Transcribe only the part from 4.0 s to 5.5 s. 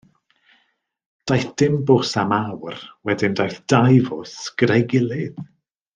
fws gyda'i gilydd.